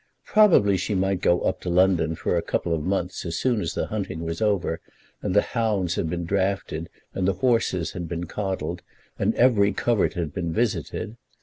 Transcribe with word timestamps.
Probably 0.25 0.77
she 0.77 0.95
might 0.95 1.21
go 1.21 1.41
up 1.41 1.61
to 1.61 1.69
London 1.69 2.15
for 2.15 2.35
a 2.35 2.41
couple 2.41 2.73
of 2.73 2.81
months 2.81 3.23
as 3.23 3.37
soon 3.37 3.61
as 3.61 3.75
the 3.75 3.85
hunting 3.85 4.21
was 4.21 4.41
over, 4.41 4.81
and 5.21 5.35
the 5.35 5.43
hounds 5.53 5.93
had 5.93 6.09
been 6.09 6.25
drafted, 6.25 6.89
and 7.13 7.27
the 7.27 7.33
horses 7.33 7.91
had 7.91 8.07
been 8.09 8.23
coddled, 8.23 8.81
and 9.19 9.35
every 9.35 9.71
covert 9.73 10.13
had 10.15 10.33
been 10.33 10.51
visited. 10.51 11.17